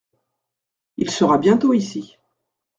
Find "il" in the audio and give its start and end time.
0.97-1.11